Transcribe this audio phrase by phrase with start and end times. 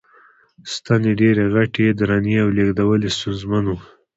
[0.73, 3.73] ستنې ډېرې غټې، درنې او لېږدول یې ستونزمن و.